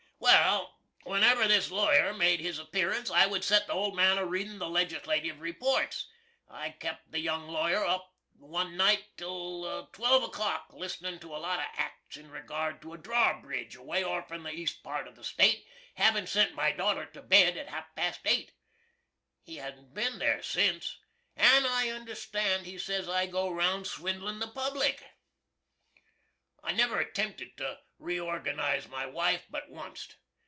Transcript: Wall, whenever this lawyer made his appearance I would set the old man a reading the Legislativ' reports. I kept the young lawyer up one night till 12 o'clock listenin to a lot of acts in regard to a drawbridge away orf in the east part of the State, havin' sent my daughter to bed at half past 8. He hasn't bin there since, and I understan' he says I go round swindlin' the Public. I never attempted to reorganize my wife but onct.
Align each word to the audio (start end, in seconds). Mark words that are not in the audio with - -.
Wall, 0.23 0.79
whenever 1.17 1.47
this 1.47 1.71
lawyer 1.71 2.13
made 2.13 2.39
his 2.39 2.59
appearance 2.59 3.09
I 3.09 3.25
would 3.25 3.43
set 3.43 3.65
the 3.67 3.73
old 3.73 3.95
man 3.95 4.17
a 4.17 4.25
reading 4.25 4.59
the 4.59 4.69
Legislativ' 4.69 5.41
reports. 5.41 6.07
I 6.47 6.71
kept 6.71 7.11
the 7.11 7.19
young 7.19 7.47
lawyer 7.47 7.83
up 7.83 8.13
one 8.37 8.77
night 8.77 9.03
till 9.17 9.87
12 9.91 10.23
o'clock 10.23 10.67
listenin 10.73 11.19
to 11.19 11.35
a 11.35 11.39
lot 11.39 11.59
of 11.59 11.65
acts 11.73 12.17
in 12.17 12.29
regard 12.29 12.81
to 12.83 12.93
a 12.93 12.97
drawbridge 12.99 13.75
away 13.75 14.03
orf 14.03 14.31
in 14.31 14.43
the 14.43 14.51
east 14.51 14.83
part 14.83 15.07
of 15.07 15.15
the 15.15 15.23
State, 15.23 15.65
havin' 15.95 16.27
sent 16.27 16.53
my 16.53 16.71
daughter 16.71 17.05
to 17.07 17.21
bed 17.21 17.57
at 17.57 17.69
half 17.69 17.93
past 17.95 18.21
8. 18.23 18.51
He 19.43 19.55
hasn't 19.57 19.93
bin 19.93 20.19
there 20.19 20.43
since, 20.43 20.97
and 21.35 21.65
I 21.65 21.89
understan' 21.89 22.63
he 22.65 22.77
says 22.77 23.09
I 23.09 23.25
go 23.25 23.49
round 23.49 23.87
swindlin' 23.87 24.39
the 24.39 24.47
Public. 24.47 25.03
I 26.63 26.71
never 26.73 26.99
attempted 26.99 27.57
to 27.57 27.79
reorganize 27.97 28.87
my 28.87 29.05
wife 29.05 29.45
but 29.49 29.65
onct. 29.71 30.17